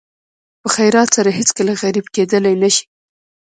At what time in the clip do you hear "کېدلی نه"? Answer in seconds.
2.15-2.69